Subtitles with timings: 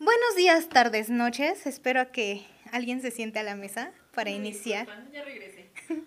[0.00, 1.66] Buenos días, tardes, noches.
[1.66, 4.86] Espero a que alguien se siente a la mesa para iniciar.
[5.12, 5.70] Ya regresé.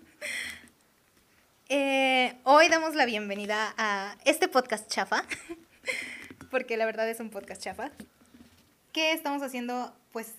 [1.70, 5.24] Eh, hoy damos la bienvenida a este podcast chafa,
[6.52, 7.90] porque la verdad es un podcast chafa,
[8.92, 10.36] que estamos haciendo pues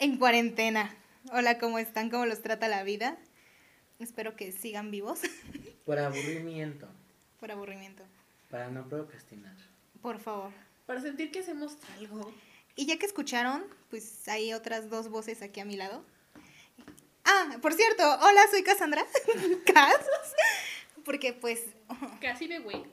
[0.00, 0.94] en cuarentena.
[1.32, 2.10] Hola, ¿cómo están?
[2.10, 3.16] ¿Cómo los trata la vida?
[4.00, 5.20] Espero que sigan vivos
[5.86, 6.88] Por aburrimiento.
[7.38, 8.02] por aburrimiento.
[8.50, 9.56] Para no procrastinar.
[10.02, 10.52] Por favor.
[10.84, 12.34] Para sentir que hacemos algo.
[12.80, 16.02] Y ya que escucharon, pues hay otras dos voces aquí a mi lado.
[17.26, 19.04] Ah, por cierto, hola, soy Cassandra.
[19.66, 20.00] Cas.
[21.04, 21.60] Porque pues,
[22.22, 22.86] Casi de güey.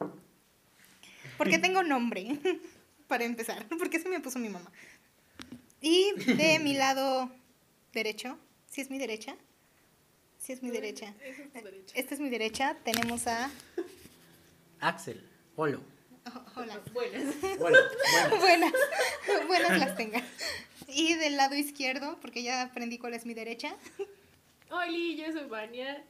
[1.38, 2.38] porque tengo nombre,
[3.07, 4.70] para empezar, porque se me puso mi mamá.
[5.79, 7.31] Y de mi lado
[7.93, 8.38] derecho,
[8.70, 9.38] si es mi derecha,
[10.38, 11.13] si es mi derecha.
[11.23, 11.38] Es.
[11.95, 13.49] Esta es mi derecha, tenemos a...
[14.81, 15.81] Axel, Polo.
[16.55, 16.80] hola.
[16.94, 17.36] Buenas.
[17.59, 17.77] Bueno,
[18.40, 18.73] Buenas,
[19.48, 20.22] buenas las tenga.
[20.88, 23.76] Y del lado izquierdo, porque ya aprendí cuál es mi derecha,
[24.70, 26.04] Oli, yo soy Vania.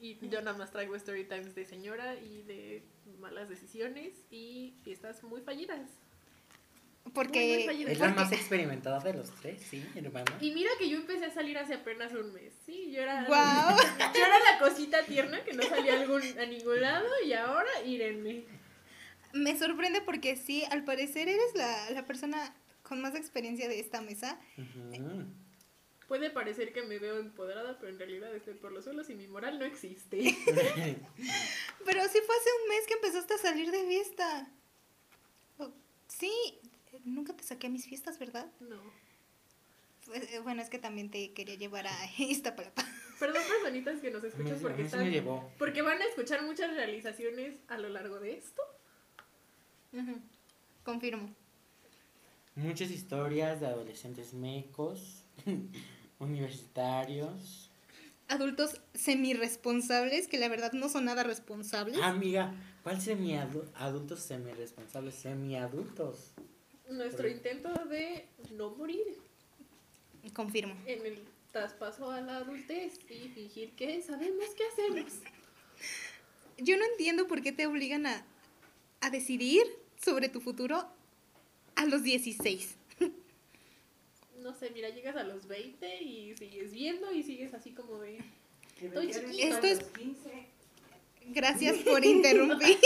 [0.00, 2.84] Y yo nada más traigo story times de señora y de
[3.18, 5.80] malas decisiones y fiestas muy fallidas.
[7.12, 7.40] porque...
[7.40, 7.90] Muy, muy fallida.
[7.90, 10.26] es la porque- más experimentada de los tres, sí, hermano.
[10.40, 12.52] Y mira que yo empecé a salir hace apenas un mes.
[12.64, 13.24] Sí, yo era.
[13.24, 13.76] Guau.
[14.14, 17.70] Yo era la cosita tierna que no salía a, algún, a ningún lado y ahora
[17.84, 18.44] írenme.
[19.32, 24.00] Me sorprende porque sí, al parecer eres la, la persona con más experiencia de esta
[24.00, 24.40] mesa.
[26.08, 29.26] Puede parecer que me veo empoderada, pero en realidad estoy por los suelos y mi
[29.26, 30.16] moral no existe.
[31.84, 34.48] Pero sí fue hace un mes que empezaste a salir de fiesta.
[35.58, 35.70] Oh,
[36.06, 36.32] Sí,
[37.04, 38.50] nunca te saqué a mis fiestas, ¿verdad?
[38.60, 38.80] No.
[40.06, 42.86] Pues, eh, bueno, es que también te quería llevar a Iztapalapa.
[43.20, 45.12] Perdón, personitas que nos escuchan porque están.
[45.58, 48.62] Porque van a escuchar muchas realizaciones a lo largo de esto.
[50.84, 51.28] Confirmo.
[52.54, 55.22] Muchas historias de adolescentes mecos,
[56.18, 57.70] universitarios.
[58.28, 61.98] Adultos semirresponsables, que la verdad no son nada responsables.
[62.02, 65.14] Amiga, ¿cuál semi-adultos semi-responsables?
[65.14, 66.32] Semi-adultos.
[66.90, 69.04] Nuestro intento de no morir
[70.34, 70.74] Confirmo.
[70.86, 71.18] en el
[71.52, 75.12] traspaso a la adultez y fingir que sabemos qué hacemos.
[76.58, 78.24] Yo no entiendo por qué te obligan a,
[79.00, 79.62] a decidir
[80.02, 80.86] sobre tu futuro
[81.76, 82.76] a los 16.
[84.42, 88.20] No sé, mira, llegas a los 20 y sigues viendo y sigues así como de.
[88.80, 89.48] Estoy chiquita.
[89.48, 89.80] Esto es...
[91.26, 92.78] Gracias por interrumpir.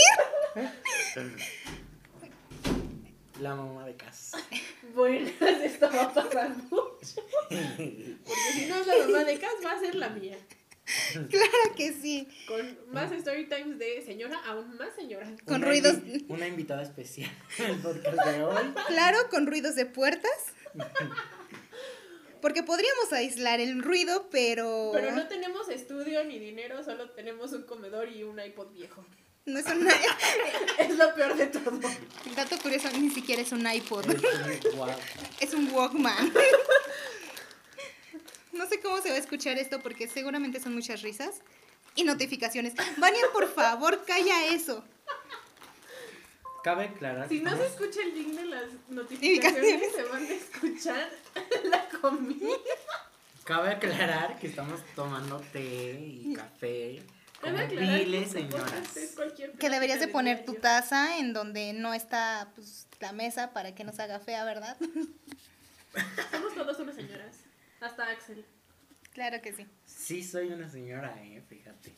[3.38, 4.38] La mamá de casa.
[4.94, 7.22] Buenas, esto va a pasar mucho.
[7.48, 10.38] Porque si no es la mamá de Cas, va a ser la mía.
[11.30, 12.28] Claro que sí.
[12.48, 15.30] Con más story times de señora, aún más señora.
[15.46, 15.94] Con Una ruidos.
[15.94, 18.74] invi- Una invitada especial el podcast de hoy.
[18.88, 20.30] Claro, con ruidos de puertas.
[22.40, 24.90] Porque podríamos aislar el ruido, pero...
[24.92, 29.06] Pero no tenemos estudio ni dinero, solo tenemos un comedor y un iPod viejo.
[29.46, 29.92] no es una...
[30.80, 31.78] Es lo peor de todo.
[32.34, 34.06] Dato curioso, ni siquiera es un iPod.
[35.40, 36.32] Es un Walkman.
[38.52, 41.40] No sé cómo se va a escuchar esto porque seguramente son muchas risas
[41.94, 42.74] y notificaciones.
[42.96, 44.84] Vania, por favor, calla eso.
[46.62, 47.28] Cabe aclarar.
[47.28, 51.10] Si no se escucha el link de las notificaciones, se van a escuchar
[51.64, 52.46] la comida.
[53.44, 57.02] Cabe aclarar que estamos tomando té y café.
[57.40, 59.56] Como Cabe aclarar que viles podcast señoras.
[59.58, 63.82] Que deberías de poner tu taza en donde no está pues, la mesa para que
[63.82, 64.76] no se haga fea, ¿verdad?
[66.30, 67.41] Somos todos unas señoras.
[67.82, 68.44] Hasta Axel.
[69.12, 69.66] Claro que sí.
[69.84, 71.92] Sí, soy una señora, eh, fíjate.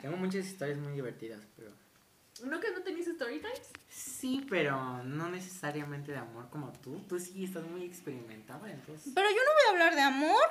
[0.00, 1.72] Tengo muchas historias muy divertidas, pero.
[2.44, 3.70] ¿No que no tenéis story times?
[3.88, 7.00] Sí, pero no necesariamente de amor como tú.
[7.08, 9.12] Tú sí estás muy experimentada, entonces.
[9.14, 10.44] Pero yo no voy a hablar de amor.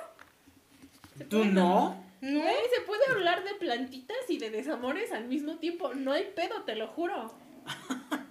[1.30, 2.04] ¿Tú no?
[2.22, 2.44] No.
[2.76, 5.94] Se puede hablar de plantitas y de desamores al mismo tiempo.
[5.94, 7.34] No hay pedo, te lo juro.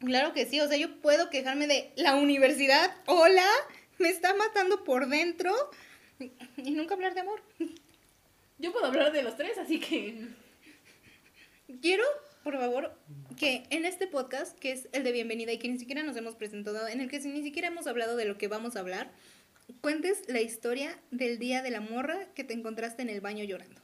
[0.00, 2.94] Claro que sí, o sea, yo puedo quejarme de la universidad.
[3.06, 3.48] Hola,
[3.98, 5.52] me está matando por dentro.
[6.56, 7.40] Y nunca hablar de amor.
[8.58, 10.26] Yo puedo hablar de los tres, así que.
[11.80, 12.04] Quiero,
[12.42, 12.92] por favor,
[13.38, 16.34] que en este podcast, que es el de bienvenida y que ni siquiera nos hemos
[16.34, 19.12] presentado, en el que ni siquiera hemos hablado de lo que vamos a hablar,
[19.80, 23.80] cuentes la historia del día de la morra que te encontraste en el baño llorando.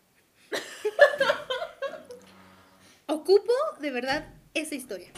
[3.06, 5.10] Ocupo de verdad esa historia.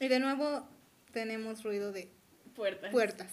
[0.00, 0.68] Y de nuevo
[1.12, 2.10] tenemos ruido de
[2.54, 2.90] Puertas.
[2.92, 3.32] puertas.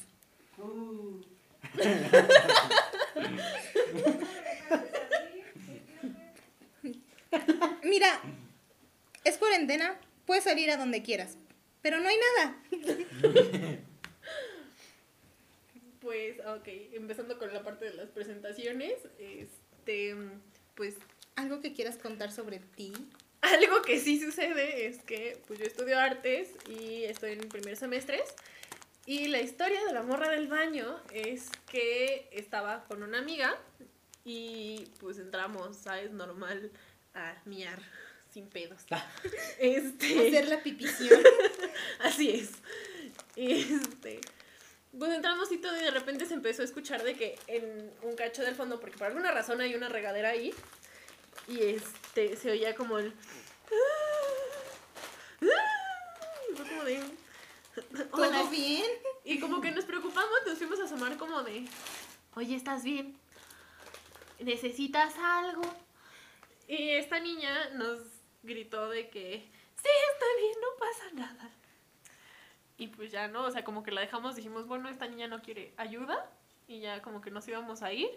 [7.84, 8.20] Mira,
[9.24, 11.38] es cuarentena, puedes salir a donde quieras.
[11.82, 12.58] Pero no hay nada.
[16.00, 20.16] Pues, ok, empezando con la parte de las presentaciones, este,
[20.76, 20.96] pues
[21.36, 22.92] Algo que quieras contar sobre ti.
[23.42, 28.22] algo que sí sucede es que pues yo estudio artes y estoy en primer semestres
[29.06, 33.58] y la historia de la morra del baño es que estaba con una amiga
[34.24, 36.12] y pues entramos, ¿sabes?
[36.12, 36.72] Normal
[37.14, 37.80] a miar
[38.32, 38.82] sin pedos.
[39.60, 41.20] Este, Hacer la pipición.
[42.00, 42.52] Así es.
[43.36, 44.22] Este.
[44.98, 48.16] Pues entramos y todo, y de repente se empezó a escuchar de que en un
[48.16, 50.54] cacho del fondo, porque por alguna razón hay una regadera ahí,
[51.48, 53.14] y este se oía como el.
[55.42, 57.00] Y fue como de.
[57.76, 58.44] ¿Todo "Hola".
[58.50, 58.86] bien?
[59.24, 61.66] Y como que nos preocupamos, nos fuimos a asomar como de.
[62.36, 63.18] Oye, ¿estás bien?
[64.40, 65.62] ¿Necesitas algo?
[66.68, 68.00] Y esta niña nos
[68.44, 69.48] gritó de que.
[69.76, 71.50] Sí, está bien, no pasa nada.
[72.78, 75.42] Y pues ya no, o sea, como que la dejamos, dijimos, bueno, esta niña no
[75.42, 76.30] quiere ayuda.
[76.68, 78.10] Y ya como que nos íbamos a ir.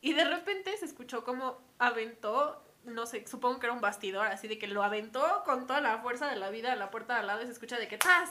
[0.00, 4.48] Y de repente se escuchó como aventó, no sé, supongo que era un bastidor, así
[4.48, 7.20] de que lo aventó con toda la fuerza de la vida a la puerta de
[7.20, 8.30] al lado y se escucha de que ¡tas!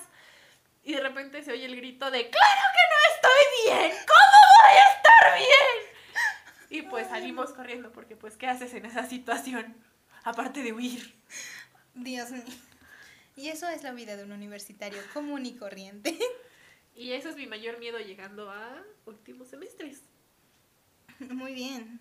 [0.88, 3.92] Y de repente se oye el grito de ¡Claro que no estoy bien!
[4.08, 5.88] ¿Cómo voy a estar bien?
[6.70, 9.76] Y pues salimos corriendo porque pues ¿qué haces en esa situación?
[10.24, 11.14] Aparte de huir.
[11.94, 12.44] Dios mío.
[13.36, 16.18] Y eso es la vida de un universitario común y corriente.
[16.96, 20.04] Y eso es mi mayor miedo llegando a últimos semestres.
[21.20, 22.00] Muy bien.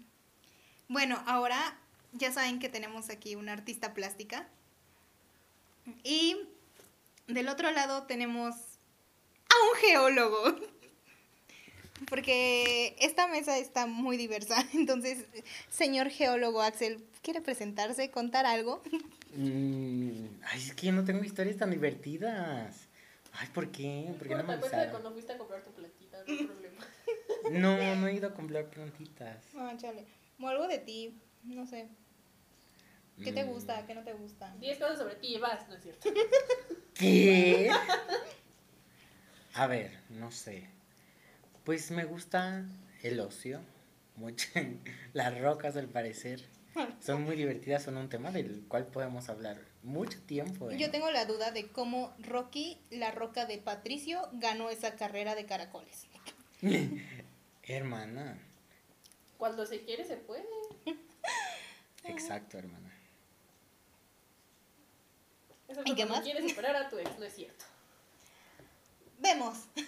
[0.87, 1.77] Bueno, ahora
[2.12, 4.49] ya saben que tenemos aquí una artista plástica.
[6.05, 6.49] Y
[7.27, 8.75] del otro lado tenemos
[9.56, 10.56] a un geólogo.
[12.08, 14.56] Porque esta mesa está muy diversa.
[14.75, 15.25] Entonces,
[15.70, 18.82] señor geólogo Axel, ¿quiere presentarse, contar algo?
[19.35, 22.75] Mm, ay, es que yo no tengo historias tan divertidas.
[23.32, 24.14] Ay, ¿por qué?
[24.19, 24.91] ¿Por qué no me Cuenta de avisaron?
[24.91, 26.81] cuando fuiste a comprar tu plantita, no hay problema.
[27.50, 29.37] No, no he ido a comprar plantitas.
[29.56, 30.05] Ah, chale.
[30.41, 31.87] O algo de ti, no sé.
[33.23, 33.87] ¿Qué te Mm, gusta?
[33.87, 34.52] ¿Qué no te gusta?
[34.59, 36.09] 10 cosas sobre ti y vas, ¿no es cierto?
[36.94, 37.70] ¿Qué?
[39.56, 40.69] A ver, no sé.
[41.64, 42.67] Pues me gusta
[43.03, 43.61] el ocio.
[44.17, 44.49] Mucho.
[45.14, 46.44] Las rocas, al parecer.
[47.00, 50.70] Son muy divertidas, son un tema del cual podemos hablar mucho tiempo.
[50.70, 50.76] ¿eh?
[50.76, 55.47] Yo tengo la duda de cómo Rocky, la roca de Patricio, ganó esa carrera de
[55.47, 56.06] caracoles.
[57.62, 58.38] Hermana.
[59.38, 60.44] Cuando se quiere, se puede.
[62.05, 62.93] Exacto, hermana.
[65.67, 66.20] Eso ¿Y qué más?
[66.20, 67.64] quieres superar a tu ex, no es cierto.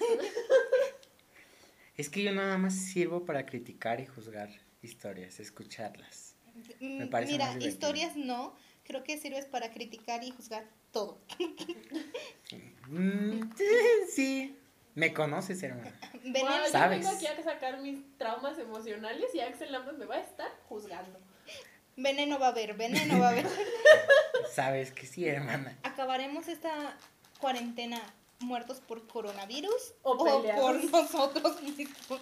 [1.97, 4.49] Es que yo nada más sirvo para criticar y juzgar
[4.83, 6.37] historias, escucharlas.
[6.81, 8.55] Me Mm, parece Mira, más historias no,
[8.85, 11.21] creo que sirves para criticar y juzgar todo.
[12.89, 13.51] Mm,
[14.15, 14.57] sí,
[14.95, 15.93] me conoces, hermana.
[16.23, 17.01] Veneno, Guau, yo ¿Sabes?
[17.01, 21.19] vengo aquí a sacar mis traumas emocionales y Axel Lambert me va a estar juzgando.
[21.97, 23.47] veneno va a haber, veneno va a haber.
[24.53, 25.77] Sabes que sí, hermana.
[25.83, 26.97] ¿Acabaremos esta
[27.41, 28.01] cuarentena
[28.41, 32.21] muertos por coronavirus O por nosotros mismos?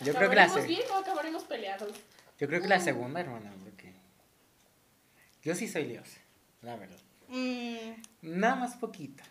[0.00, 1.92] Yo creo que la, ¿Acabaremos se- bien o acabaremos peleados?
[2.38, 3.92] yo creo que la segunda, hermana, porque
[5.42, 6.18] yo sí soy liosa,
[6.62, 6.98] la verdad.
[7.28, 7.92] Mm,
[8.22, 9.22] Nada más poquito,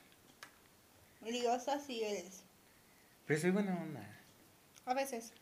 [1.25, 2.44] liosa sí eres.
[3.25, 4.08] pero soy buena onda.
[4.86, 5.34] A veces.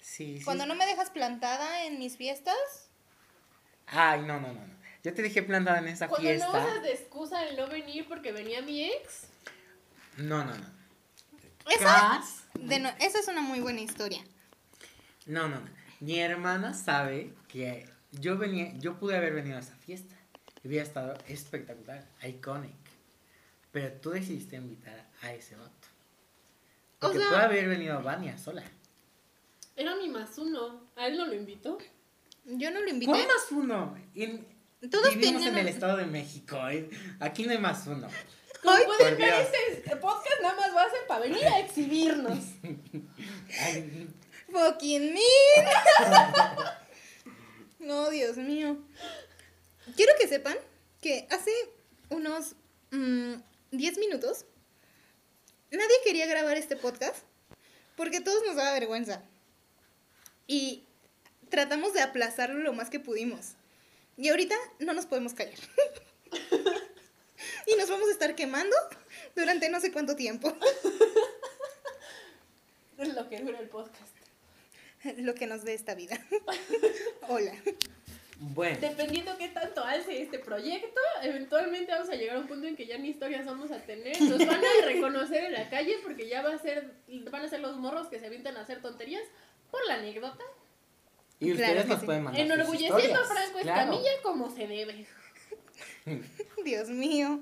[0.00, 0.44] Sí, sí.
[0.44, 2.56] Cuando no me dejas plantada en mis fiestas,
[3.90, 4.74] Ay, no, no, no, no.
[5.02, 6.50] Yo te dejé plantada en esa Cuando no fiesta.
[6.50, 9.28] usas de excusa el no venir porque venía mi ex.
[10.18, 10.66] No, no, no.
[11.70, 14.22] esa, Cas- de no- esa es una muy buena historia.
[15.26, 15.68] No, no, no.
[16.00, 20.14] Mi hermana sabe que yo venía, yo pude haber venido a esa fiesta.
[20.62, 22.74] Y hubiera estado espectacular, iconic.
[23.70, 25.72] Pero tú decidiste invitar a ese vato.
[26.96, 28.64] O Porque sea- puede haber venido Vania sola.
[29.76, 30.88] Era mi más uno.
[30.96, 31.78] ¿A él no lo invitó?
[32.44, 33.12] Yo no lo invité.
[33.12, 33.96] ¿Cuál más uno?
[34.14, 34.44] En-
[34.90, 36.56] Todos vivimos en el a- Estado de México.
[36.68, 36.88] ¿eh?
[37.20, 38.08] Aquí no hay más uno.
[38.62, 42.38] Como pueden ver, este podcast nada más va a ser para venir a exhibirnos.
[44.50, 45.66] Fucking mean.
[47.78, 48.78] no, Dios mío.
[49.96, 50.56] Quiero que sepan
[51.00, 51.52] que hace
[52.10, 52.56] unos
[52.90, 53.34] mm,
[53.70, 54.44] 10 minutos
[55.70, 57.18] nadie quería grabar este podcast
[57.96, 59.22] porque todos nos daba vergüenza.
[60.46, 60.84] Y
[61.50, 63.54] tratamos de aplazarlo lo más que pudimos.
[64.16, 65.58] Y ahorita no nos podemos callar.
[67.72, 68.76] y nos vamos a estar quemando
[69.34, 70.56] durante no sé cuánto tiempo.
[72.98, 74.12] Es lo que dura el podcast.
[75.18, 76.18] Lo que nos dé esta vida.
[77.28, 77.52] Hola.
[78.40, 82.74] Bueno, Dependiendo qué tanto alce este proyecto, eventualmente vamos a llegar a un punto en
[82.74, 84.20] que ya ni historias vamos a tener.
[84.20, 86.92] Nos van a reconocer en la calle porque ya va a ser,
[87.30, 89.22] van a ser los morros que se avientan a hacer tonterías
[89.70, 90.42] por la anécdota.
[91.38, 92.06] y Claro ustedes que nos sí.
[92.06, 93.80] pueden mandar sus Enorgulleciendo a Franco claro.
[93.92, 95.06] Escamilla como se debe.
[96.64, 97.40] Dios mío.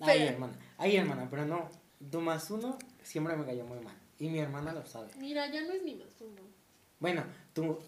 [0.00, 1.70] Ay, Pero- hermana, ay, hermana, pero no,
[2.10, 3.96] tu más uno siempre me cayó muy mal.
[4.18, 5.08] Y mi hermana lo sabe.
[5.18, 6.42] Mira, ya no es ni más uno.
[6.98, 7.78] Bueno, tú.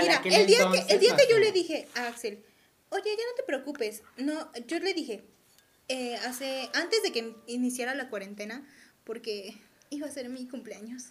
[0.00, 2.42] Mira, el día, que, el día que yo le dije a Axel,
[2.88, 4.02] oye, ya no te preocupes.
[4.16, 5.24] No, yo le dije,
[5.88, 8.66] eh, hace, antes de que iniciara la cuarentena,
[9.04, 9.56] porque
[9.90, 11.04] iba a ser mi cumpleaños.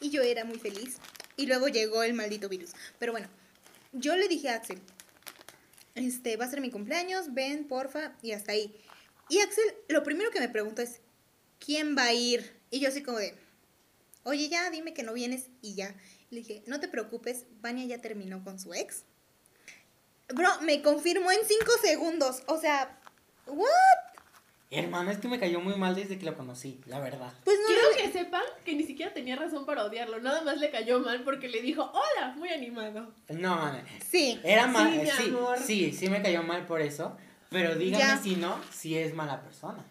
[0.00, 0.98] Y yo era muy feliz.
[1.36, 2.70] Y luego llegó el maldito virus.
[2.98, 3.28] Pero bueno,
[3.92, 4.80] yo le dije a Axel,
[5.94, 8.74] este, va a ser mi cumpleaños, ven, porfa, y hasta ahí.
[9.32, 11.00] Y Axel, lo primero que me preguntó es,
[11.58, 12.60] ¿quién va a ir?
[12.70, 13.34] Y yo así como de,
[14.24, 15.94] oye, ya, dime que no vienes y ya.
[16.28, 19.04] Le dije, no te preocupes, Vania ya terminó con su ex.
[20.34, 22.42] Bro, me confirmó en cinco segundos.
[22.46, 23.00] O sea,
[23.46, 23.68] ¿what?
[24.70, 27.32] Hermana, es que me cayó muy mal desde que lo conocí, la verdad.
[27.44, 30.20] Pues no Quiero lo- que sepan que ni siquiera tenía razón para odiarlo.
[30.20, 33.14] Nada más le cayó mal porque le dijo, hola, muy animado.
[33.30, 34.38] No, mana, Sí.
[34.44, 34.92] era mal.
[34.92, 35.58] Sí, mi Sí, amor.
[35.58, 37.16] sí, sí, me cayó mal por eso.
[37.52, 38.16] Pero dígame Ya.
[38.18, 39.84] si no, si es mala persona.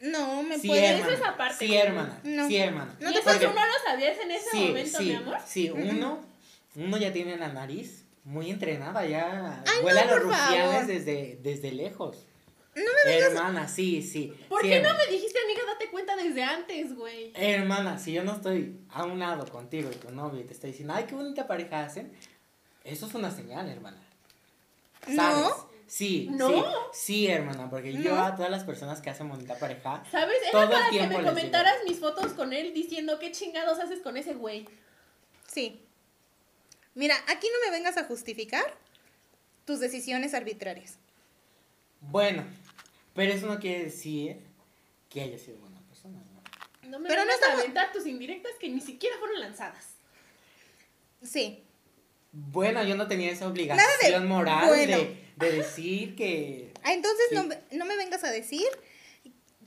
[0.00, 0.86] No, me Sí, puede.
[0.86, 1.12] hermana.
[1.12, 1.66] Eso es aparte.
[1.66, 2.20] Sí, hermana.
[2.24, 2.46] No.
[2.48, 2.96] Sí, hermana.
[3.00, 5.14] No ¿Y te eso Porque- tú no lo sabías en ese sí, momento, sí, mi
[5.14, 5.38] amor?
[5.46, 6.20] Sí, uno,
[6.76, 11.72] uno ya tiene la nariz muy entrenada, ya Ay, vuela no, los rufianes desde, desde
[11.72, 12.18] lejos.
[12.74, 13.28] No me vengas.
[13.30, 14.34] Hermana, sí, sí.
[14.48, 17.30] ¿Por sí, qué no me dijiste, amiga, date cuenta desde antes, güey?
[17.34, 20.66] Hermana, si yo no estoy a un lado contigo y tu novio y te está
[20.66, 22.12] diciendo, ay, qué bonita pareja hacen,
[22.82, 24.02] eso es una señal, hermana.
[25.06, 25.16] ¿Sabes?
[25.48, 25.73] No.
[25.86, 26.48] Sí, ¿No?
[26.48, 28.24] sí, sí, hermana, porque yo No.
[28.24, 30.36] a todas las personas que hacen bonita pareja, ¿Sabes?
[30.42, 34.00] Era Todo el para que me comentaras mis fotos con él diciendo qué chingados haces
[34.00, 34.66] con ese güey.
[35.46, 35.80] Sí.
[36.94, 38.64] Mira, aquí no me vengas a justificar
[39.64, 40.98] tus decisiones arbitrarias.
[42.00, 42.44] bueno,
[43.14, 44.38] pero eso no quiere decir
[45.08, 46.88] que haya sido buena persona, ¿no?
[46.90, 49.94] No me Pero no vengas a estamos- aventar tus indirectas que ni siquiera fueron lanzadas.
[51.22, 51.63] Sí.
[52.36, 54.96] Bueno, yo no tenía esa obligación de moral bueno.
[54.98, 56.72] de, de decir que...
[56.82, 57.34] Ah, entonces Sí.
[57.36, 58.66] no, me- no me vengas a decir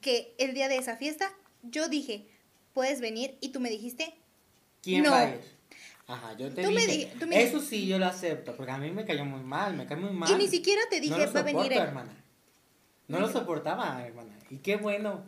[0.01, 1.31] que el día de esa fiesta
[1.63, 2.27] yo dije,
[2.74, 4.13] puedes venir y tú me dijiste,
[4.83, 5.12] ¿Quién No.
[5.12, 5.41] va a ir?
[6.07, 7.12] Ajá, yo te Tú me dije.
[7.13, 9.75] di- tú me eso sí, yo lo acepto, porque a mí me cayó muy mal,
[9.75, 10.29] me cae muy mal.
[10.29, 12.13] y ni siquiera te no dije, lo va a venir hermana.
[13.07, 14.38] No lo soportaba, hermana.
[14.50, 15.24] Y qué bueno.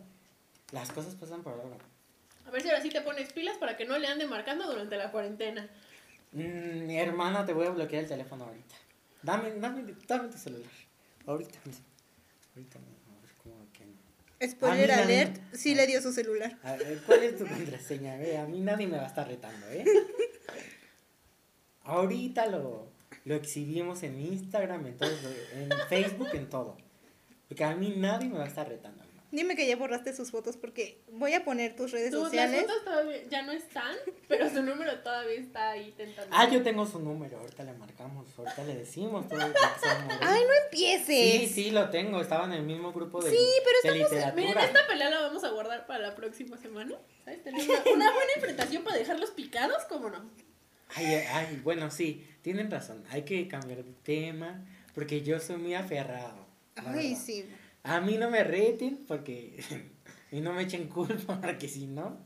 [0.72, 1.76] Las cosas pasan por algo.
[2.46, 4.96] A ver si ahora sí te pones pilas para que no le ande marcando durante
[4.96, 5.68] la cuarentena.
[6.32, 8.74] Mm, hermana, te voy a bloquear el teléfono ahorita.
[9.22, 10.70] Dame, dame, dame tu celular.
[11.26, 11.84] Ahorita mismo.
[12.54, 13.16] Ahorita mismo.
[13.18, 14.50] A ver cómo que no.
[14.50, 16.56] Spoiler A mí nadie- alert, sí le dio su celular.
[16.62, 18.16] A ver, ¿cuál es tu contraseña?
[18.16, 19.84] Ve, a mí nadie me va a estar retando, ¿eh?
[21.82, 22.88] Ahorita lo,
[23.24, 25.10] lo exhibimos en Instagram, en, todo,
[25.54, 26.76] en Facebook, en todo.
[27.48, 29.02] Porque a mí nadie me va a estar retando.
[29.32, 32.62] Dime que ya borraste sus fotos porque voy a poner tus redes Tus las sociales.
[32.62, 33.94] fotos todavía ya no están,
[34.28, 36.34] pero su número todavía está ahí tentando.
[36.36, 40.14] Ah, yo tengo su número, ahorita le marcamos, ahorita le decimos todo lo que somos.
[40.20, 41.40] Ay, no empieces.
[41.42, 44.46] Sí, sí, lo tengo, estaba en el mismo grupo de, Sí, pero de estamos- literatura.
[44.48, 46.96] Miren, esta pelea la vamos a guardar para la próxima semana.
[47.24, 47.40] ¿Sabes?
[47.46, 47.58] Una,
[47.94, 50.28] una buena enfrentación para dejarlos picados, ¿cómo no?
[50.96, 55.56] Ay, ay, ay, bueno, sí, tienen razón, hay que cambiar de tema, porque yo soy
[55.58, 56.48] muy aferrado.
[56.74, 57.22] Ay, verdad.
[57.24, 57.46] sí.
[57.82, 59.62] A mí no me reten porque
[60.30, 62.18] y no me echen culpa porque si no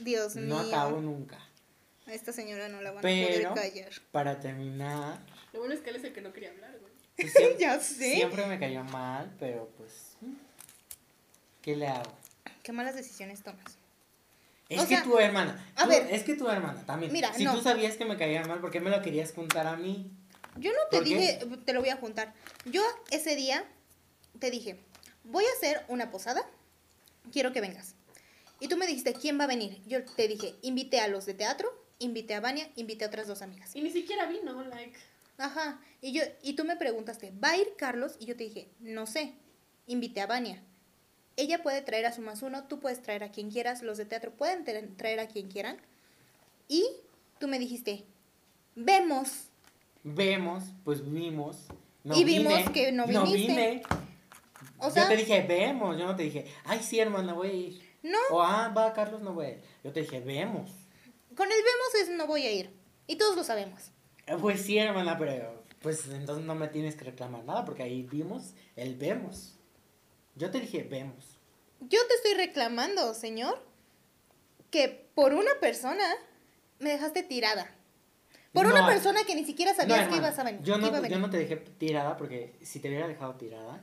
[0.00, 0.68] Dios no mío.
[0.74, 1.38] acabo nunca.
[2.06, 3.90] A esta señora no la van a poder callar.
[4.10, 5.18] para terminar,
[5.52, 6.92] Lo bueno es que él es el que no quería hablar, güey.
[7.16, 8.14] pues, siempre, Ya sé.
[8.14, 10.16] siempre me cayó mal, pero pues
[11.62, 12.10] ¿qué le hago?
[12.62, 13.76] Qué malas decisiones tomas.
[14.68, 16.06] Es O que sea, tu hermana, a tú- ver.
[16.12, 17.12] es que tu hermana también.
[17.12, 17.54] Mira, si no.
[17.54, 20.10] tú sabías que me caía mal, ¿por qué me lo querías juntar a mí?
[20.56, 22.32] Yo no te dije, te lo voy a juntar.
[22.66, 23.64] Yo ese día
[24.38, 24.78] te dije,
[25.30, 26.42] voy a hacer una posada,
[27.32, 27.94] quiero que vengas.
[28.60, 29.80] Y tú me dijiste, ¿quién va a venir?
[29.86, 31.68] Yo te dije, invité a los de teatro,
[31.98, 33.74] invité a Vania, invité a otras dos amigas.
[33.74, 34.98] Y ni siquiera vino, like.
[35.38, 35.80] Ajá.
[36.02, 38.16] Y yo y tú me preguntaste, ¿va a ir Carlos?
[38.20, 39.32] Y yo te dije, no sé.
[39.86, 40.62] Invité a Vania.
[41.36, 44.04] Ella puede traer a su más uno, tú puedes traer a quien quieras, los de
[44.04, 45.78] teatro pueden tra- traer a quien quieran.
[46.68, 46.84] Y
[47.38, 48.04] tú me dijiste,
[48.74, 49.44] vemos.
[50.04, 51.56] Vemos, pues vimos.
[52.04, 53.36] No Y vimos vine, que no viniste.
[53.36, 53.82] vine.
[54.80, 57.52] O sea, yo te dije, vemos, yo no te dije, ay, sí, hermana, voy a
[57.52, 57.82] ir.
[58.02, 59.62] no, O, ah, va, Carlos, no voy a ir.
[59.84, 60.70] Yo te dije, vemos.
[61.36, 62.70] con el vemos es no voy a ir.
[63.06, 63.90] Y todos lo sabemos.
[64.26, 68.02] Eh, Pues sí, hermana, pero pues entonces no me tienes que reclamar nada porque ahí
[68.02, 69.56] vimos el vemos.
[70.36, 71.38] Yo te dije, vemos.
[71.80, 73.62] Yo te estoy reclamando, señor,
[74.70, 76.04] que por una persona
[76.78, 77.74] me dejaste tirada.
[78.52, 80.62] Por No, una persona que ni siquiera No, sabías que ibas a venir.
[80.62, 83.82] Yo no, iba a yo no te dejé tirada porque si te hubiera dejado tirada,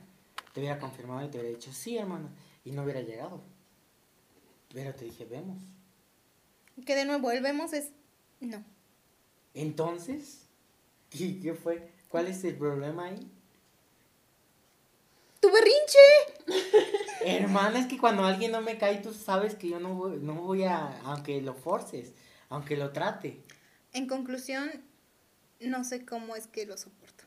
[0.58, 2.28] te hubiera confirmado y te hubiera dicho, sí, hermana,
[2.64, 3.40] y no hubiera llegado.
[4.74, 5.62] Pero te dije, vemos.
[6.84, 7.92] Que de nuevo, el vemos es.
[8.40, 8.64] No.
[9.54, 10.48] Entonces,
[11.10, 11.92] ¿qué, qué fue?
[12.08, 13.30] ¿Cuál es el problema ahí?
[15.38, 16.58] ¡Tu berrinche!
[17.24, 20.34] Hermana, es que cuando alguien no me cae, tú sabes que yo no voy, no
[20.42, 22.14] voy a, aunque lo forces,
[22.48, 23.44] aunque lo trate.
[23.92, 24.68] En conclusión,
[25.60, 27.22] no sé cómo es que lo soporto.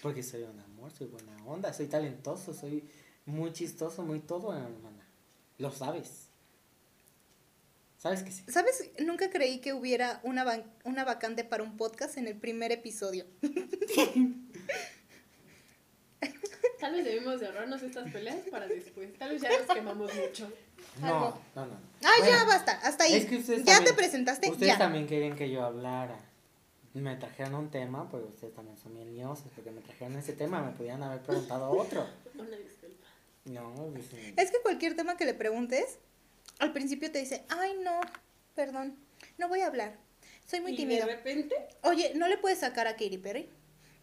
[0.00, 2.84] Porque soy un amor, soy buena onda, soy talentoso, soy
[3.26, 5.06] muy chistoso, muy todo, hermana.
[5.58, 6.28] Lo sabes.
[7.98, 8.44] ¿Sabes que sí?
[8.48, 8.90] ¿Sabes?
[8.98, 13.24] Nunca creí que hubiera una, van- una vacante para un podcast en el primer episodio.
[16.80, 19.16] Tal vez debemos de ahorrarnos estas peleas para después.
[19.16, 20.52] Tal vez ya nos quemamos mucho.
[21.00, 21.40] No, Algo.
[21.54, 21.72] no, no.
[22.02, 23.14] Ay, Bueno, ya basta, hasta ahí.
[23.14, 24.78] Es que ustedes ya también- te presentaste, Ustedes ya.
[24.78, 26.18] también querían que yo hablara.
[26.94, 30.62] Me trajeron un tema, pero ustedes también son bien liosos, porque me trajeron ese tema,
[30.62, 32.06] me podían haber preguntado otro.
[32.38, 33.08] Una disculpa.
[33.46, 33.92] No,
[34.36, 35.98] Es que cualquier tema que le preguntes,
[36.60, 38.00] al principio te dice, ay, no,
[38.54, 38.96] perdón,
[39.38, 39.98] no voy a hablar.
[40.46, 41.06] Soy muy y tímido.
[41.06, 43.48] de repente, Oye, ¿no le puedes sacar a Katy Perry?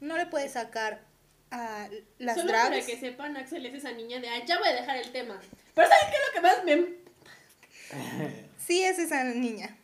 [0.02, 1.02] ¿No le puedes sacar
[1.50, 1.88] a
[2.20, 2.86] las solo para drags?
[2.86, 5.40] que sepan, Axel es esa niña de, ay, ya voy a dejar el tema.
[5.74, 8.42] Pero ¿saben qué es lo que más me...
[8.58, 9.78] Sí, es esa niña.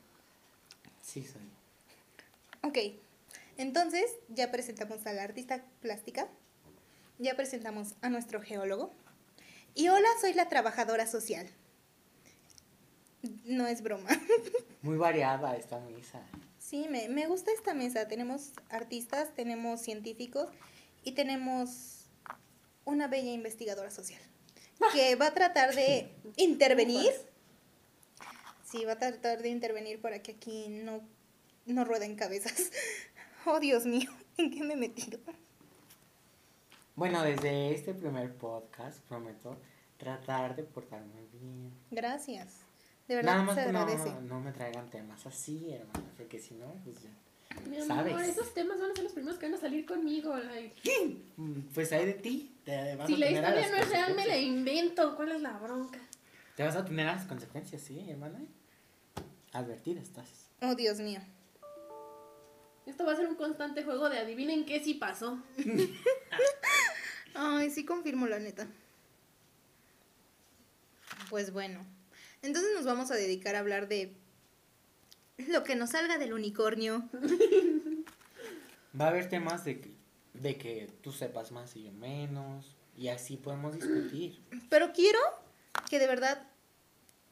[1.01, 1.46] sí soy.
[2.67, 2.79] Ok,
[3.55, 6.27] entonces ya presentamos a la artista plástica,
[7.17, 8.91] ya presentamos a nuestro geólogo
[9.74, 11.47] y hola, soy la trabajadora social.
[13.45, 14.09] No es broma.
[14.81, 16.21] Muy variada esta misa.
[16.59, 18.09] Sí, me, me gusta esta mesa.
[18.09, 20.50] Tenemos artistas, tenemos científicos
[21.05, 22.09] y tenemos
[22.83, 24.21] una bella investigadora social
[24.91, 27.13] que va a tratar de intervenir.
[28.69, 31.01] Sí, va a tratar de intervenir para que aquí no,
[31.74, 32.71] no rueden cabezas.
[33.50, 35.19] Oh, Dios mío, ¿en qué me he metido?
[36.95, 39.57] Bueno, desde este primer podcast prometo
[39.97, 41.71] tratar de portarme bien.
[41.91, 42.55] Gracias.
[43.07, 44.09] De verdad Nada más se agradece.
[44.15, 47.10] no, no me traigan temas así, hermano, porque si no, pues ya.
[47.69, 48.27] Mi amor, ¿Sabes?
[48.27, 50.36] esos temas van a ser los primeros que van a salir conmigo.
[50.36, 51.21] like.
[51.38, 52.53] Mm, Pues hay de ti.
[52.65, 55.15] Te vas Si a la historia no es real, me la invento.
[55.15, 55.99] ¿Cuál es la bronca?
[56.58, 58.41] Te vas a tener a las consecuencias, sí, hermana.
[59.53, 60.49] Advertida estás.
[60.62, 61.21] Oh, Dios mío.
[62.88, 65.43] Esto va a ser un constante juego de adivinen qué sí pasó.
[67.36, 68.65] Ay, sí confirmo la neta.
[71.30, 71.86] Pues bueno,
[72.41, 74.13] entonces nos vamos a dedicar a hablar de
[75.50, 77.10] lo que nos salga del unicornio.
[79.00, 79.91] Va a haber temas de que,
[80.34, 82.78] de que tú sepas más y yo menos.
[82.95, 84.41] Y así podemos discutir.
[84.69, 85.19] Pero quiero
[85.89, 86.47] que de verdad,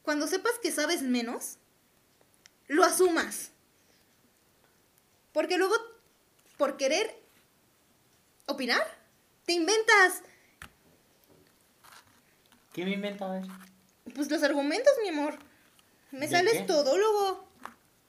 [0.03, 1.57] cuando sepas que sabes menos,
[2.67, 3.51] lo asumas.
[5.35, 5.75] Porque luego,
[6.57, 7.13] por querer
[8.45, 8.81] opinar,
[9.45, 10.23] te inventas
[12.71, 13.43] ¿Qué me inventa a ver?
[14.15, 15.37] pues los argumentos, mi amor.
[16.11, 16.61] Me ¿De sales qué?
[16.61, 17.49] todólogo.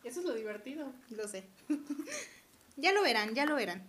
[0.05, 0.93] Eso es lo divertido.
[1.11, 1.49] Lo sé.
[2.77, 3.85] ya lo verán, ya lo verán.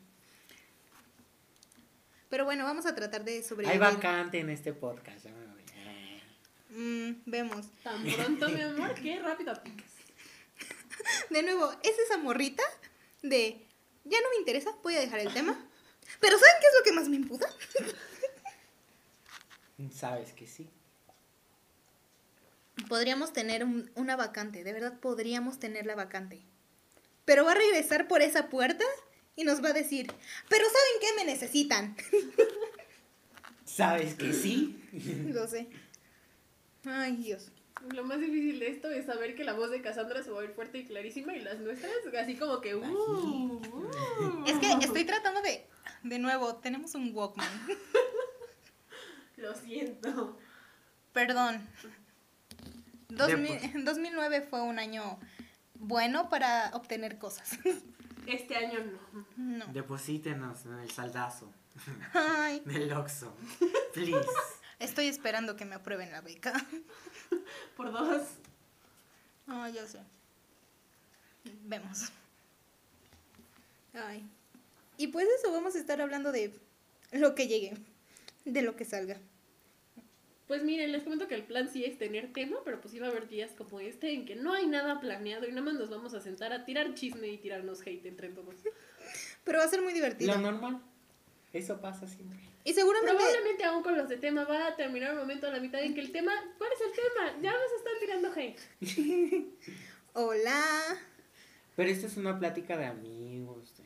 [2.29, 3.79] Pero bueno, vamos a tratar de Hay sobrevivir.
[3.79, 5.25] vacante en este podcast.
[5.25, 5.63] ya me voy.
[6.71, 7.67] Mm, vemos.
[7.83, 9.91] Tan pronto, mi amor, qué rápido picas.
[11.29, 12.63] De nuevo, es esa morrita
[13.29, 13.65] de
[14.05, 15.57] ya no me interesa, voy a dejar el tema.
[16.21, 17.47] Pero ¿saben qué es lo que más me imputa?
[19.93, 20.67] Sabes que sí.
[22.87, 26.41] Podríamos tener un- una vacante, de verdad podríamos tener la vacante.
[27.25, 28.85] Pero va a regresar por esa puerta
[29.35, 30.11] y nos va a decir,
[30.47, 31.95] pero ¿saben qué me necesitan?
[33.65, 34.81] Sabes que sí.
[35.33, 35.67] Lo sé.
[36.85, 37.51] Ay, Dios.
[37.93, 40.39] Lo más difícil de esto es saber que la voz de Cassandra se va a
[40.41, 42.75] oír fuerte y clarísima y las nuestras así como que...
[42.75, 44.43] Uh, uh.
[44.45, 45.67] Es que estoy tratando de...
[46.03, 47.47] De nuevo, tenemos un Walkman.
[49.37, 50.37] Lo siento.
[51.13, 51.67] Perdón.
[53.09, 55.19] Dos mil- 2009 fue un año
[55.75, 57.57] bueno para obtener cosas.
[58.27, 59.25] Este año no.
[59.37, 59.65] No.
[59.67, 61.49] Deposítenos en el saldazo
[62.13, 63.33] Ay, del Oxxo.
[63.93, 64.27] Please.
[64.79, 66.53] Estoy esperando que me aprueben la beca.
[67.77, 68.23] Por dos.
[69.47, 69.99] Ay, ya sé.
[71.63, 72.11] Vemos.
[73.93, 74.23] Ay.
[74.97, 76.53] Y pues eso, vamos a estar hablando de
[77.11, 77.73] lo que llegue,
[78.45, 79.17] de lo que salga.
[80.47, 83.09] Pues miren, les comento que el plan sí es tener tema, pero pues iba a
[83.09, 86.13] haber días como este en que no hay nada planeado y nada más nos vamos
[86.13, 88.55] a sentar a tirar chisme y tirarnos hate entre todos.
[89.43, 90.33] Pero va a ser muy divertido.
[90.33, 90.81] Lo normal.
[91.51, 92.39] Eso pasa siempre.
[92.67, 93.15] Y seguramente...
[93.15, 95.93] Probablemente aún con los de tema va a terminar un momento a la mitad en
[95.93, 97.41] que el tema, ¿cuál es el tema?
[97.41, 98.59] Ya vas a estar tirando hate.
[100.13, 100.61] Hola.
[101.77, 103.73] Pero esto es una plática de amigos.
[103.77, 103.85] de-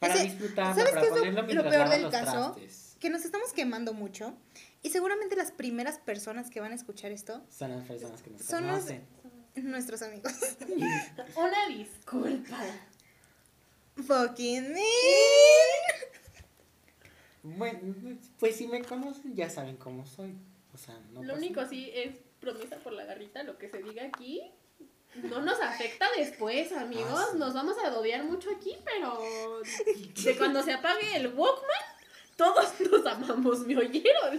[0.00, 2.52] Para ¿sabes para qué es lo- ponerlo lo mientras peor lavas del los caso?
[2.52, 2.96] trastes.
[3.00, 4.34] Que nos estamos quemando mucho.
[4.82, 8.42] Y seguramente las primeras personas que van a escuchar esto Son las personas que nos
[8.42, 9.06] Son los- conocen.
[9.62, 10.34] nuestros amigos.
[11.36, 12.58] Una disculpa.
[14.06, 14.80] Fucking man.
[17.42, 17.94] Bueno,
[18.38, 20.34] pues si me conocen ya saben cómo soy.
[20.74, 21.68] O sea, no Lo único nada.
[21.68, 24.42] sí es promesa por la garrita, lo que se diga aquí.
[25.14, 27.12] No nos afecta después, amigos.
[27.12, 27.38] Ah, sí.
[27.38, 29.60] Nos vamos a odiar mucho aquí, pero
[30.24, 31.82] de cuando se apague el Walkman,
[32.36, 34.34] todos nos amamos, ¿me oyeron?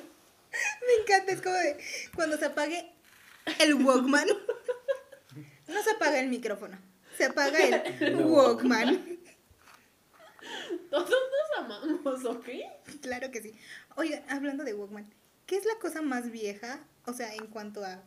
[0.87, 1.77] Me encanta, es como de
[2.15, 2.93] cuando se apague
[3.59, 4.27] el Walkman.
[5.67, 6.77] No se apaga el micrófono,
[7.17, 8.27] se apaga el No.
[8.27, 9.19] Walkman.
[10.89, 11.19] Todos nos
[11.57, 12.47] amamos, ¿ok?
[13.01, 13.53] Claro que sí.
[13.95, 15.13] Oigan, hablando de Walkman,
[15.45, 16.85] ¿qué es la cosa más vieja?
[17.05, 18.03] O sea, en cuanto a,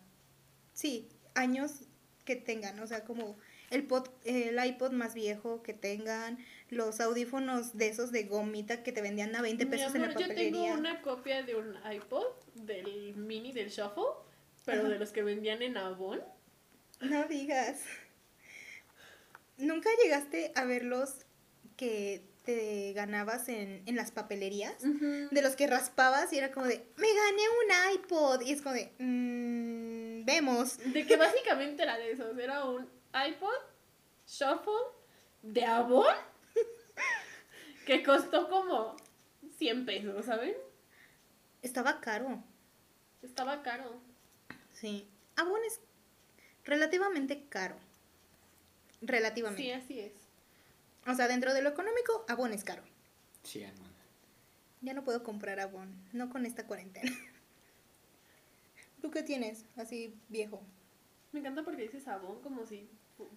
[0.73, 1.83] sí, años
[2.25, 3.37] que tengan, o sea, como
[3.71, 6.39] el, pod, el iPod más viejo que tengan,
[6.71, 10.15] los audífonos de esos de gomita que te vendían a 20 Mi pesos en la
[10.15, 14.05] yo tengo una copia de un iPod del mini del Shuffle,
[14.65, 14.91] pero Ajá.
[14.91, 16.23] de los que vendían en Avon.
[17.01, 17.83] No digas.
[19.57, 21.27] ¿Nunca llegaste a verlos
[21.77, 24.75] que te ganabas en, en las papelerías?
[24.83, 28.43] De los que raspabas y era como de, me gané un iPod.
[28.43, 30.79] Y es como de, "Mm, vemos.
[30.93, 32.89] De que básicamente era de esos, era un
[33.29, 33.55] iPod
[34.27, 34.73] Shuffle
[35.43, 36.07] de Avon
[37.87, 38.97] que costó como
[39.59, 40.55] 100 pesos, ¿saben?
[41.63, 42.43] Estaba caro.
[43.23, 44.01] Estaba caro.
[44.73, 45.09] Sí.
[45.37, 45.81] Avon es
[46.65, 47.77] relativamente caro.
[49.01, 49.63] Relativamente.
[49.63, 50.13] Sí, así es.
[51.07, 52.83] O sea, dentro de lo económico, Avon es caro.
[53.43, 53.91] Sí, hermana.
[54.81, 55.95] Ya no puedo comprar Avon.
[56.13, 57.11] No con esta cuarentena.
[59.03, 59.65] ¿Tú qué tienes?
[59.77, 60.63] Así viejo.
[61.33, 62.89] Me encanta porque dices Avon como si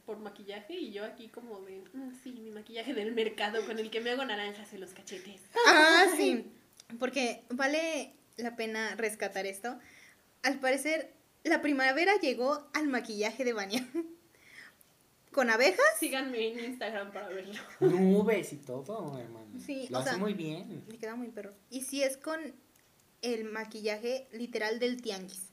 [0.06, 3.91] por maquillaje y yo aquí como de, "Mm, sí, mi maquillaje del mercado con el
[3.91, 5.41] que me hago naranjas en los cachetes.
[5.67, 6.51] Ah, sí.
[6.99, 9.77] Porque vale la pena rescatar esto.
[10.43, 11.12] Al parecer,
[11.43, 13.88] la primavera llegó al maquillaje de Vania.
[15.38, 15.86] Con abejas.
[16.00, 17.54] Síganme en Instagram para verlo.
[17.80, 19.60] Nubes y todo, hermano.
[19.63, 20.84] Sí, Lo o hace sea- muy bien.
[20.88, 21.54] Le queda muy perro.
[21.69, 22.39] Y si es con
[23.21, 25.52] el maquillaje literal del tianguis.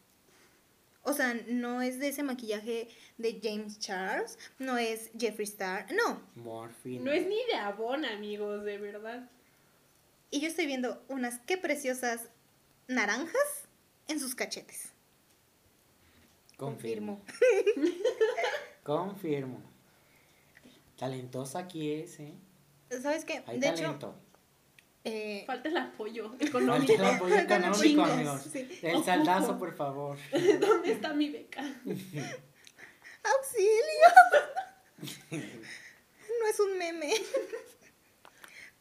[1.03, 6.23] O sea, no es de ese maquillaje de James Charles, no es Jeffree Star, no.
[6.35, 7.05] Morphine.
[7.05, 9.29] No es ni de Avon, amigos, de verdad.
[10.31, 12.31] Y yo estoy viendo unas qué preciosas
[12.89, 13.67] naranjas
[14.09, 14.95] en sus cachetes.
[16.57, 17.21] Confirmo.
[18.83, 19.74] Confirmo.
[21.05, 22.33] Talentosa aquí es, ¿eh?
[23.03, 23.45] ¿Sabes qué?
[23.47, 24.15] Hay de hecho, talento.
[25.05, 26.93] eh, Falta el apoyo Falta económico.
[26.95, 28.43] el apoyo económico, Chingos, amigos.
[28.51, 28.79] sí.
[28.81, 30.17] El saldazo, por favor.
[30.61, 31.61] ¿Dónde está mi beca?
[33.23, 34.09] ¡Auxilio!
[36.41, 37.13] no es un meme.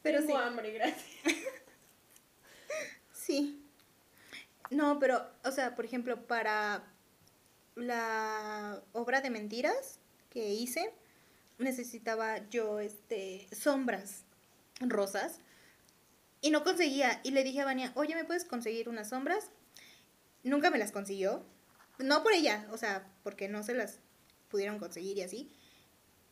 [0.01, 0.27] Pero sí.
[0.27, 1.35] Tengo hambre, gracias.
[3.11, 3.65] Sí.
[4.69, 6.85] No, pero, o sea, por ejemplo, para
[7.75, 10.93] la obra de mentiras que hice,
[11.63, 14.25] necesitaba yo, este, sombras
[14.79, 15.39] rosas.
[16.41, 17.21] Y no conseguía.
[17.23, 19.49] Y le dije a Vania, oye, ¿me puedes conseguir unas sombras?
[20.43, 21.45] Nunca me las consiguió.
[21.99, 23.99] No por ella, o sea, porque no se las
[24.49, 25.51] pudieron conseguir y así.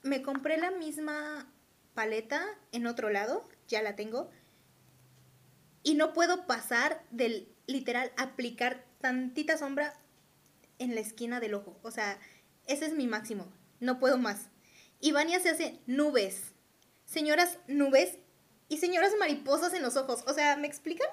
[0.03, 1.51] Me compré la misma
[1.93, 4.29] paleta en otro lado, ya la tengo.
[5.83, 9.93] Y no puedo pasar del literal aplicar tantita sombra
[10.77, 11.79] en la esquina del ojo.
[11.83, 12.19] O sea,
[12.67, 13.51] ese es mi máximo.
[13.79, 14.50] No puedo más.
[15.01, 16.53] Y Vania se hace nubes.
[17.05, 18.19] Señoras nubes
[18.69, 20.23] y señoras mariposas en los ojos.
[20.27, 21.09] O sea, ¿me explican?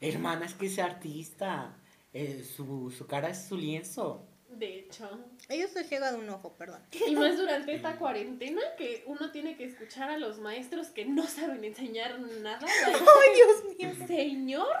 [0.00, 1.74] Hermana, es que es artista.
[2.12, 4.24] Eh, su, su cara es su lienzo.
[4.48, 5.10] De hecho.
[5.50, 6.80] Yo soy ciega de un ojo, perdón.
[7.06, 11.26] Y más durante esta cuarentena que uno tiene que escuchar a los maestros que no
[11.26, 12.64] saben enseñar nada.
[12.86, 14.06] ¡Ay, Dios mío!
[14.06, 14.76] Señor,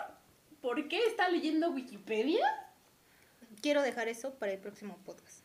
[0.62, 2.46] ¿por qué está leyendo Wikipedia?
[3.60, 5.40] Quiero dejar eso para el próximo podcast.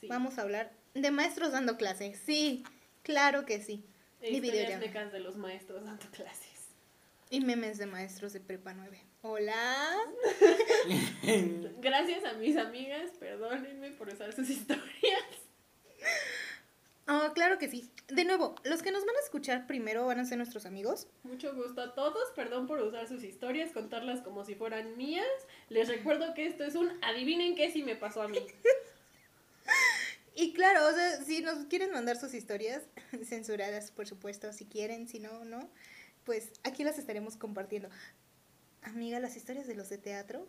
[0.00, 0.08] Sí.
[0.08, 2.18] Vamos a hablar de maestros dando clases.
[2.24, 2.64] Sí,
[3.02, 3.84] claro que sí.
[4.22, 4.86] Y Historias videollama.
[4.86, 6.48] mecas de los maestros dando clases.
[7.30, 9.00] Y memes de maestros de prepa 9.
[9.22, 9.96] Hola.
[11.80, 15.24] Gracias a mis amigas, perdónenme por usar sus historias.
[17.06, 17.90] Oh, claro que sí.
[18.08, 21.06] De nuevo, los que nos van a escuchar primero van a ser nuestros amigos.
[21.22, 25.26] Mucho gusto a todos, perdón por usar sus historias, contarlas como si fueran mías.
[25.68, 28.38] Les recuerdo que esto es un adivinen qué si me pasó a mí.
[30.34, 32.82] Y claro, o sea, si nos quieren mandar sus historias,
[33.24, 35.68] censuradas, por supuesto, si quieren, si no, no,
[36.24, 37.88] pues aquí las estaremos compartiendo.
[38.82, 40.46] Amiga, las historias de los de teatro,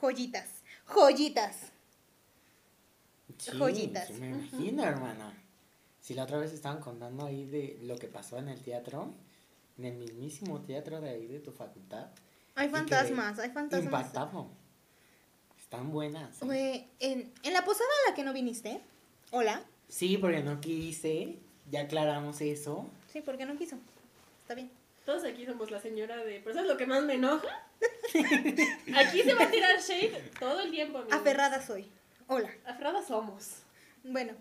[0.00, 0.48] joyitas,
[0.86, 1.72] joyitas.
[3.38, 4.08] Sí, Joyitas.
[4.08, 5.32] sí me imagino, hermana.
[6.00, 9.14] Si la otra vez estaban contando ahí de lo que pasó en el teatro,
[9.78, 12.08] en el mismísimo teatro de ahí de tu facultad.
[12.54, 13.84] Hay fantasmas, hay fantasmas.
[13.84, 14.50] Impactado.
[15.70, 16.42] Están buenas.
[16.42, 16.44] ¿eh?
[16.44, 18.80] Güey, en, en la posada a la que no viniste,
[19.30, 19.62] hola.
[19.88, 21.36] Sí, porque no quise.
[21.70, 22.90] Ya aclaramos eso.
[23.12, 23.76] Sí, porque no quiso.
[24.42, 24.68] Está bien.
[25.06, 26.40] Todos aquí somos la señora de.
[26.40, 27.46] ¿Pero sabes lo que más me enoja?
[28.96, 31.16] Aquí se va a tirar shade todo el tiempo, amigos.
[31.16, 31.88] Aferrada soy.
[32.26, 32.50] Hola.
[32.66, 33.58] Aferrada somos.
[34.02, 34.32] Bueno,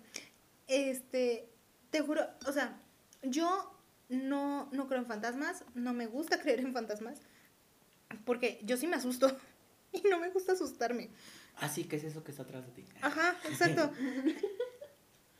[0.67, 1.47] este,
[1.91, 2.75] te juro, o sea,
[3.21, 3.71] yo
[4.09, 7.19] no, no creo en fantasmas, no me gusta creer en fantasmas,
[8.25, 9.37] porque yo sí me asusto
[9.93, 11.09] y no me gusta asustarme.
[11.57, 12.85] Así que es eso que está atrás de ti.
[13.01, 13.91] Ajá, exacto.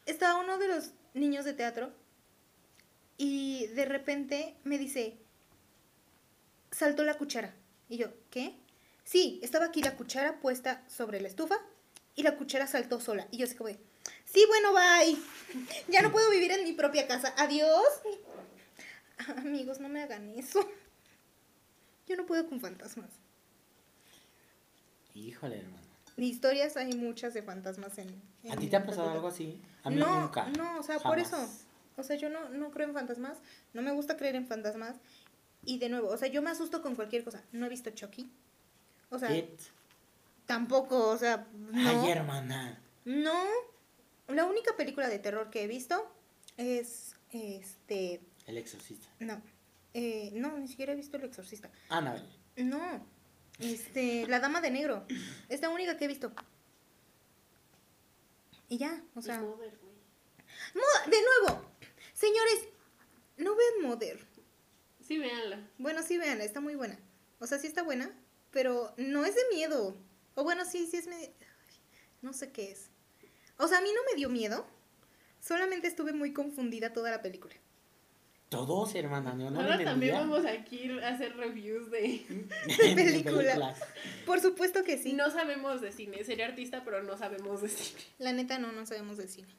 [0.05, 1.91] Estaba uno de los niños de teatro
[3.17, 5.17] y de repente me dice,
[6.71, 7.53] saltó la cuchara.
[7.89, 8.55] Y yo, ¿qué?
[9.03, 11.55] Sí, estaba aquí la cuchara puesta sobre la estufa
[12.15, 13.27] y la cuchara saltó sola.
[13.31, 13.69] Y yo así como
[14.25, 15.17] sí, bueno, bye.
[15.87, 17.33] Ya no puedo vivir en mi propia casa.
[17.37, 17.87] Adiós.
[19.37, 20.67] Amigos, no me hagan eso.
[22.07, 23.09] Yo no puedo con fantasmas.
[25.19, 25.83] Híjole, hermano.
[26.17, 28.07] Historias hay muchas de fantasmas en...
[28.49, 29.61] ¿A ti te ha pasado algo así?
[29.83, 30.47] A mí no, nunca.
[30.57, 31.37] No, o sea, por eso.
[31.95, 33.37] O sea, yo no, no creo en fantasmas.
[33.73, 34.97] No me gusta creer en fantasmas.
[35.63, 37.43] Y de nuevo, o sea, yo me asusto con cualquier cosa.
[37.51, 38.29] No he visto Chucky.
[39.09, 39.59] O sea, It.
[40.45, 42.03] tampoco, o sea, no.
[42.03, 42.79] Ay, hermana.
[43.05, 43.43] No.
[44.27, 46.09] La única película de terror que he visto
[46.57, 48.21] es este.
[48.45, 49.07] El exorcista.
[49.19, 49.41] No.
[49.93, 51.69] Eh, no, ni siquiera he visto El Exorcista.
[51.89, 52.27] Annabelle.
[52.57, 53.05] No.
[53.59, 55.05] Este, La Dama de Negro.
[55.49, 56.31] Es la única que he visto.
[58.69, 59.41] Y ya, o sea.
[59.41, 59.61] Moda,
[61.07, 61.65] de nuevo.
[62.13, 62.67] Señores,
[63.37, 64.27] no vean Mother.
[65.05, 65.67] Sí, véanla.
[65.77, 66.99] Bueno, sí, vean, está muy buena.
[67.39, 68.13] O sea, sí está buena,
[68.51, 69.97] pero no es de miedo.
[70.35, 71.29] O bueno, sí, sí es medio...
[72.21, 72.89] No sé qué es.
[73.57, 74.67] O sea, a mí no me dio miedo.
[75.39, 77.55] Solamente estuve muy confundida toda la película.
[78.49, 79.33] Todos, hermana.
[79.33, 81.99] No, no Ahora también vamos aquí a hacer reviews de...
[82.67, 83.43] De película.
[83.43, 83.79] películas.
[84.25, 85.13] Por supuesto que sí.
[85.13, 86.23] No sabemos de cine.
[86.23, 88.01] Sería artista, pero no sabemos de cine.
[88.17, 89.49] La neta no, no sabemos de cine.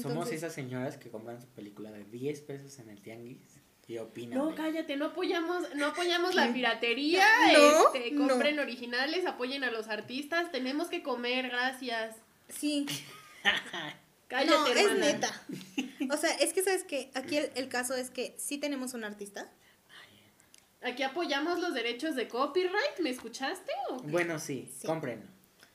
[0.00, 3.38] Somos esas señoras que compran su película de 10 pesos en el tianguis
[3.86, 4.38] y opinan.
[4.38, 7.24] No, cállate, no apoyamos, no apoyamos la piratería.
[7.52, 8.28] No, este, no.
[8.28, 10.50] compren originales, apoyen a los artistas.
[10.50, 12.16] Tenemos que comer, gracias.
[12.48, 12.86] Sí.
[14.28, 14.96] Cállate, no, es hermana.
[15.12, 15.42] neta.
[16.12, 19.04] O sea, es que sabes que aquí el, el caso es que sí tenemos un
[19.04, 19.50] artista.
[20.82, 22.98] Aquí apoyamos los derechos de copyright.
[23.00, 23.72] ¿Me escuchaste?
[23.90, 23.96] o?
[24.02, 24.86] Bueno, sí, Sí.
[24.86, 25.26] cómprenlo.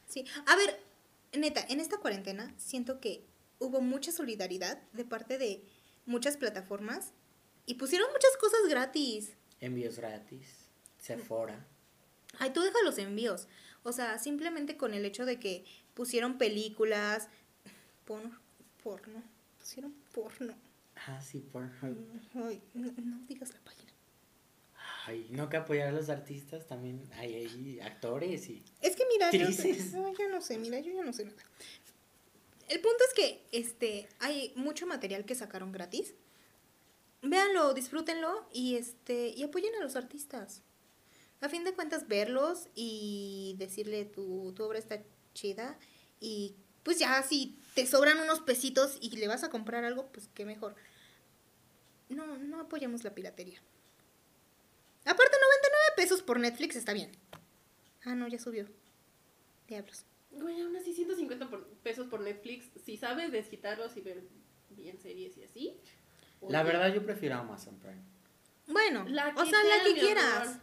[0.08, 0.26] Sí.
[0.46, 0.80] A ver,
[1.34, 3.24] neta, en esta cuarentena siento que
[3.60, 5.64] hubo mucha solidaridad de parte de
[6.06, 7.12] muchas plataformas
[7.66, 9.34] y pusieron muchas cosas gratis.
[9.60, 10.48] Envíos gratis.
[11.00, 11.66] Sephora.
[12.40, 13.48] Ay, tú deja los envíos.
[13.84, 17.28] O sea, simplemente con el hecho de que pusieron películas,
[18.06, 18.40] porno,
[18.84, 19.24] porno,
[19.58, 20.54] pusieron porno.
[21.08, 21.70] Ah, sí, por.
[21.82, 23.92] Ay, no, no digas la página.
[25.06, 28.64] Ay, no que apoyar a los artistas, también hay, hay actores y.
[28.82, 29.50] Es que mira, yo,
[30.00, 31.42] no, yo no sé, mira, yo ya no sé nada.
[32.70, 36.14] El punto es que este hay mucho material que sacaron gratis.
[37.22, 40.62] Véanlo, disfrútenlo y este y apoyen a los artistas.
[41.42, 45.02] A fin de cuentas verlos y decirle tu, tu obra está
[45.34, 45.78] chida
[46.20, 50.30] y pues ya si te sobran unos pesitos y le vas a comprar algo, pues
[50.34, 50.76] qué mejor.
[52.10, 53.62] No, no apoyamos la piratería.
[55.06, 57.12] Aparte 99 pesos por Netflix está bien.
[58.04, 58.68] Ah, no, ya subió.
[59.68, 60.06] Diablos.
[60.32, 62.66] Güey, aún así 150 por- pesos por Netflix.
[62.86, 64.24] Si sabes desquitarlos y ver
[64.70, 65.78] bien series y así.
[66.48, 68.02] La verdad, yo prefiero Amazon Prime.
[68.68, 70.48] Bueno, La o que sea, la que quieras.
[70.48, 70.62] amor.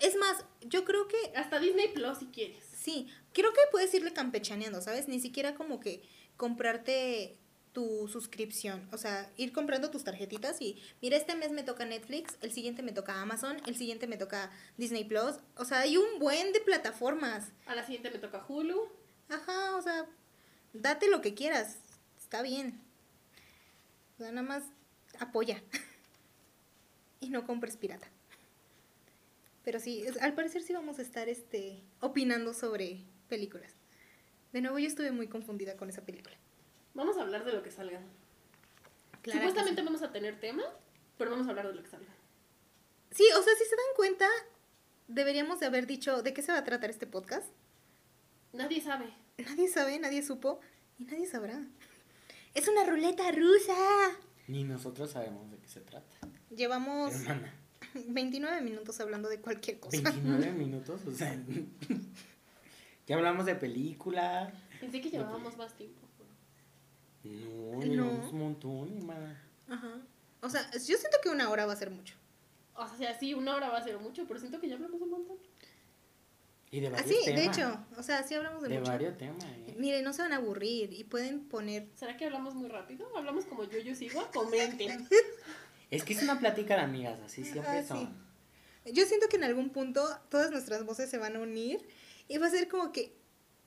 [0.00, 2.64] Es más, yo creo que Hasta Disney Plus si quieres.
[2.74, 5.08] sí, creo que puedes irle campechaneando, ¿sabes?
[5.08, 6.02] Ni siquiera como que
[6.40, 7.36] comprarte
[7.74, 12.38] tu suscripción, o sea, ir comprando tus tarjetitas y mira, este mes me toca Netflix,
[12.40, 16.18] el siguiente me toca Amazon, el siguiente me toca Disney Plus, o sea, hay un
[16.18, 17.52] buen de plataformas.
[17.66, 18.88] A la siguiente me toca Hulu.
[19.28, 20.06] Ajá, o sea,
[20.72, 21.76] date lo que quieras,
[22.18, 22.80] está bien.
[24.14, 24.62] O sea, nada más
[25.18, 25.62] apoya.
[27.20, 28.08] y no compres pirata.
[29.62, 33.79] Pero sí, al parecer sí vamos a estar este, opinando sobre películas.
[34.52, 36.36] De nuevo, yo estuve muy confundida con esa película.
[36.94, 38.00] Vamos a hablar de lo que salga.
[39.22, 39.86] Clara que Supuestamente sí.
[39.86, 40.62] vamos a tener tema,
[41.18, 42.08] pero vamos a hablar de lo que salga.
[43.10, 44.26] Sí, o sea, si se dan cuenta,
[45.08, 47.46] deberíamos de haber dicho de qué se va a tratar este podcast.
[48.52, 49.12] Nadie sabe.
[49.38, 50.60] Nadie sabe, nadie supo
[50.98, 51.62] y nadie sabrá.
[52.54, 53.76] Es una ruleta rusa.
[54.48, 56.16] Ni nosotros sabemos de qué se trata.
[56.50, 57.54] Llevamos Hermana,
[58.08, 60.00] 29 minutos hablando de cualquier cosa.
[60.02, 61.38] 29 minutos, o sea.
[63.10, 64.52] Ya hablamos de película.
[64.80, 66.00] Pensé que llevábamos más tiempo.
[67.24, 67.80] No, No.
[67.84, 69.42] llevamos un montón, hermana.
[69.68, 70.00] Ajá.
[70.40, 72.14] O sea, yo siento que una hora va a ser mucho.
[72.74, 75.10] O sea, sí, una hora va a ser mucho, pero siento que ya hablamos un
[75.10, 75.36] montón.
[76.70, 77.40] Y de varios Así, temas.
[77.40, 78.90] de hecho, o sea, sí hablamos de, De mucho.
[78.92, 79.74] varios temas, ¿eh?
[79.76, 81.88] Miren, no se van a aburrir y pueden poner...
[81.96, 83.08] ¿Será que hablamos muy rápido?
[83.16, 84.24] ¿Hablamos como yo, yo sigo?
[84.32, 85.06] Comenten.
[85.90, 87.88] Es que es una plática de amigas, así siempre Ah, sí.
[87.88, 88.30] son.
[88.94, 91.86] Yo siento que en algún punto todas nuestras voces se van a unir
[92.30, 93.12] y va a ser como que...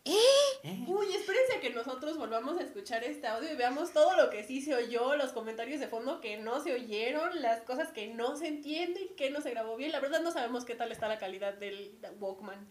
[0.06, 0.86] ¿Eh?
[0.88, 4.45] Uy, espérense a que nosotros volvamos a escuchar este audio y veamos todo lo que
[4.45, 8.38] sí se oyó, los comentarios de fondo que no se oyeron, las cosas que no
[8.38, 9.91] se entienden, que no se grabó bien.
[9.91, 12.65] La verdad no sabemos qué tal está la calidad del Walkman.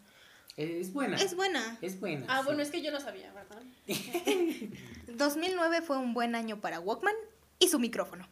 [0.57, 1.16] Es buena.
[1.16, 1.78] Es buena.
[1.83, 2.24] Es buena.
[2.26, 2.46] Ah, sí.
[2.46, 3.62] bueno, es que yo no sabía, ¿verdad?
[5.09, 7.16] 2009 fue un buen año para Walkman
[7.59, 8.26] y su micrófono.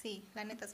[0.00, 0.66] Sí, la neta.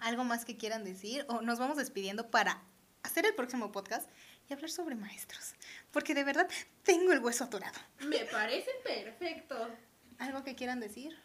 [0.00, 1.24] ¿Algo más que quieran decir?
[1.28, 2.62] O nos vamos despidiendo para
[3.04, 4.10] hacer el próximo podcast
[4.48, 5.54] y hablar sobre maestros.
[5.92, 6.48] Porque de verdad
[6.82, 7.78] tengo el hueso atorado.
[8.00, 9.68] Me parece perfecto.
[10.18, 11.16] ¿Algo que quieran decir?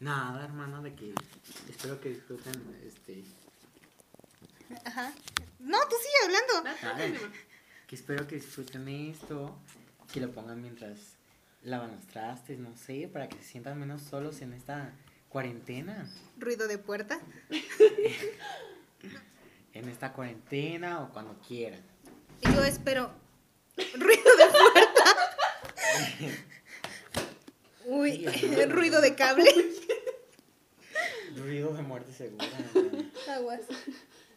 [0.00, 1.14] Nada, hermano, de que
[1.68, 3.24] espero que disfruten este.
[4.84, 5.12] Ajá.
[5.60, 6.36] No, tú sigue
[6.82, 7.14] hablando.
[7.86, 9.56] Que espero que disfruten esto,
[10.12, 10.98] que lo pongan mientras
[11.62, 14.92] lavan los trastes, no sé, para que se sientan menos solos en esta
[15.28, 16.08] cuarentena.
[16.38, 17.20] Ruido de puerta.
[19.74, 21.82] En esta cuarentena o cuando quieran.
[22.42, 23.10] Yo espero.
[23.76, 25.04] Ruido de puerta.
[27.86, 28.26] Uy,
[28.68, 29.50] ruido de cable.
[31.36, 32.46] Ruido de muerte segura.
[33.28, 33.62] Aguas.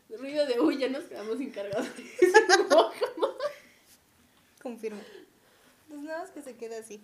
[0.09, 1.91] Ruido de uy, ya nos quedamos sin cargadores.
[4.63, 5.01] Confirmo.
[5.87, 7.03] Pues nada más que se quede así.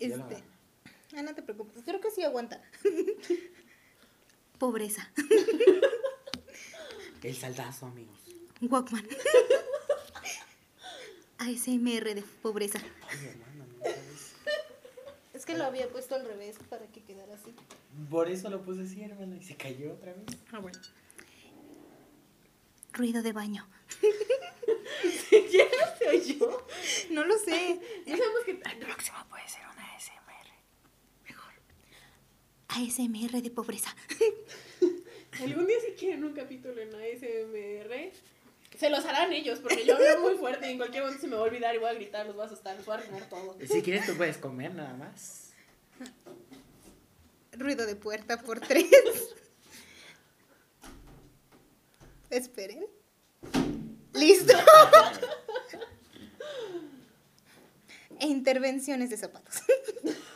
[0.00, 0.42] Este.
[1.16, 1.84] Ah, no te preocupes.
[1.84, 2.60] Creo que sí aguanta.
[4.58, 5.08] Pobreza.
[7.22, 8.18] El saldazo, amigos.
[8.62, 9.06] Walkman.
[11.38, 12.78] ASMR de pobreza.
[13.08, 14.32] Ay, hermano, no sabes.
[15.34, 17.54] Es que lo había puesto al revés para que quedara así.
[18.10, 20.24] Por eso lo puse así, hermano, y se cayó otra vez.
[20.52, 20.78] Ah, bueno.
[22.92, 23.66] Ruido de baño.
[25.52, 26.66] ¿Ya se oyó?
[27.10, 27.80] No lo sé.
[28.06, 28.50] No sabemos que...
[28.52, 30.50] El próximo puede ser una ASMR.
[31.26, 31.52] Mejor.
[32.68, 33.94] ASMR de pobreza.
[35.42, 38.12] Algún día si quieren un capítulo en ASMR,
[38.78, 41.36] se los harán ellos, porque yo hablo muy fuerte y en cualquier momento se me
[41.36, 43.28] va a olvidar y voy a gritar, los voy a asustar, los voy a arruinar
[43.28, 43.56] todo.
[43.66, 45.50] Si quieres, tú puedes comer nada más.
[47.52, 49.34] Ruido de puerta por tres.
[52.30, 52.86] Esperen.
[54.14, 54.52] Listo.
[58.20, 59.62] e intervenciones de zapatos.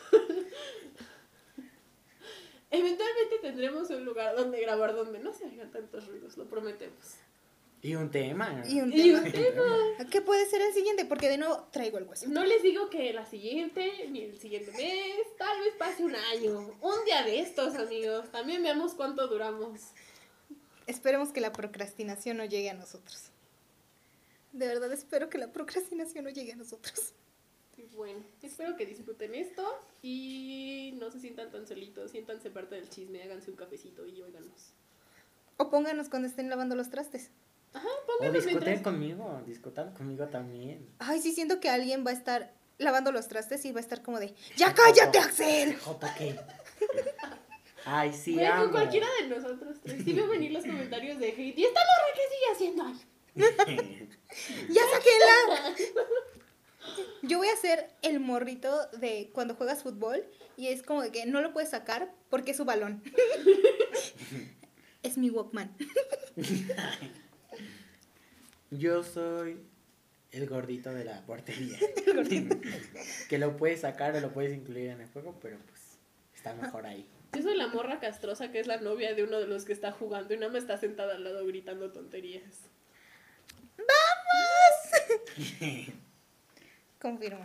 [2.75, 7.17] Eventualmente tendremos un lugar donde grabar donde no se hagan tantos ruidos, lo prometemos.
[7.83, 8.63] Y un tema.
[8.67, 9.19] Y un Y tema.
[9.21, 9.63] un tema.
[10.11, 11.05] ¿Qué puede ser el siguiente?
[11.05, 12.27] Porque de nuevo traigo el hueso.
[12.29, 16.75] No les digo que la siguiente, ni el siguiente mes, tal vez pase un año.
[16.81, 18.31] Un día de estos, amigos.
[18.33, 19.81] También veamos cuánto duramos.
[20.87, 23.31] Esperemos que la procrastinación no llegue a nosotros.
[24.53, 27.13] De verdad espero que la procrastinación no llegue a nosotros.
[27.95, 29.65] Bueno, espero que disfruten esto
[30.03, 34.73] y no se sientan tan solitos, siéntanse parte del chisme, háganse un cafecito y óiganos.
[35.57, 37.31] O pónganos cuando estén lavando los trastes.
[37.73, 38.83] Ajá, O pónganos discuten mientras...
[38.83, 40.89] conmigo, discutan conmigo también.
[40.99, 44.03] Ay, sí siento que alguien va a estar lavando los trastes y va a estar
[44.03, 45.77] como de ¡Ya cállate, Axel!
[46.19, 46.37] ¿qué?
[47.85, 48.71] Ay, sí, Güey, con amo.
[48.73, 50.03] cualquiera de nosotros tres.
[50.05, 51.59] Sí veo venir los comentarios de hate.
[51.59, 53.01] ¿Y esta morra qué sigue haciendo ahí?
[54.71, 55.75] ¡Ya sáquenla!
[57.23, 60.25] Yo voy a ser el morrito de cuando juegas fútbol
[60.57, 63.03] y es como de que no lo puedes sacar porque es su balón.
[65.03, 65.75] es mi Walkman.
[68.71, 69.59] Yo soy
[70.33, 71.79] el gordito de la portería.
[73.29, 75.99] que lo puedes sacar o lo puedes incluir en el juego, pero pues
[76.35, 77.09] está mejor ahí.
[77.33, 79.93] Yo soy la morra castrosa que es la novia de uno de los que está
[79.93, 82.69] jugando y nada más está sentada al lado gritando tonterías.
[87.05, 87.45] Confirmo.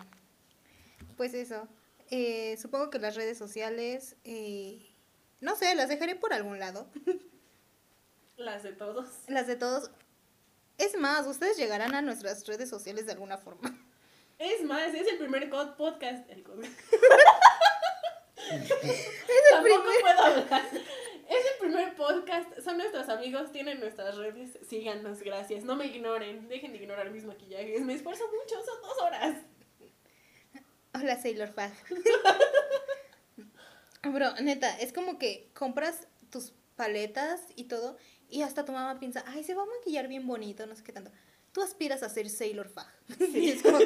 [1.18, 1.68] Pues eso.
[2.12, 4.80] eh, supongo que las redes sociales, eh,
[5.42, 6.90] no sé, las dejaré por algún lado.
[8.38, 9.08] Las de todos.
[9.28, 9.92] Las de todos.
[10.78, 13.78] Es más, ustedes llegarán a nuestras redes sociales de alguna forma.
[14.38, 16.30] Es más, es el primer podcast.
[16.30, 16.64] El cod.
[16.64, 16.72] el
[19.50, 20.70] Tampoco primer- puedo hablar.
[22.00, 22.62] Podcast.
[22.64, 24.58] Son nuestros amigos, tienen nuestras redes.
[24.70, 25.66] Síganos, gracias.
[25.66, 26.48] No me ignoren.
[26.48, 27.82] Dejen de ignorar mis maquillajes.
[27.82, 29.38] Me esfuerzo mucho, son dos horas.
[30.94, 31.74] Hola, Sailor Fag.
[34.14, 37.98] Bro, neta, es como que compras tus paletas y todo
[38.30, 40.94] y hasta tu mamá piensa, ay, se va a maquillar bien bonito, no sé qué
[40.94, 41.12] tanto.
[41.52, 42.88] Tú aspiras a ser Sailor Fag.
[43.20, 43.78] Y es como,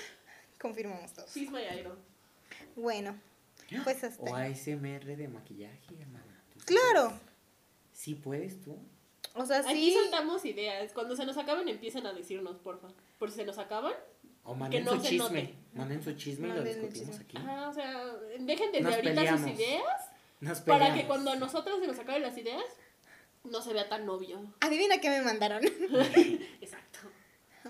[0.60, 1.32] Confirmamos todos.
[1.32, 1.96] She's my idol.
[2.74, 3.20] Bueno,
[3.84, 4.20] pues hasta.
[4.22, 6.42] O ASMR de maquillaje, hermana.
[6.52, 7.31] ¿Tú sí Claro.
[8.02, 8.76] ¿Sí puedes tú?
[9.36, 9.94] O sea, Aquí sí.
[9.94, 10.92] soltamos ideas.
[10.92, 12.88] Cuando se nos acaben, empiecen a decirnos, porfa.
[13.16, 13.92] Por si se nos acaban.
[14.42, 15.42] O manden no su se chisme.
[15.42, 15.54] note.
[15.74, 17.36] Manden su chisme y lo Manden discutimos aquí.
[17.36, 18.06] O sea,
[18.40, 19.40] dejen desde Nos ahorita peleamos.
[19.42, 20.00] sus ideas.
[20.40, 22.64] Nos Para que cuando a nosotros se nos acaben las ideas,
[23.44, 24.52] no se vea tan obvio.
[24.58, 25.62] Adivina qué me mandaron.
[26.60, 26.98] Exacto.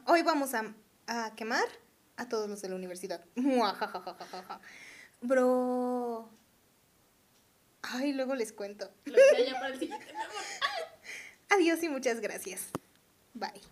[0.06, 0.74] Hoy vamos a,
[1.08, 1.66] a quemar
[2.16, 3.22] a todos los de la universidad.
[3.34, 4.60] Muajajajajaja.
[5.20, 6.30] Bro.
[7.82, 8.90] Ay, luego les cuento.
[9.04, 10.32] Lo que haya para el siguiente, mi amor.
[11.50, 12.70] Adiós y muchas gracias.
[13.34, 13.62] Bye.